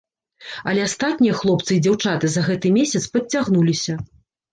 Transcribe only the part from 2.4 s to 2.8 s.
гэты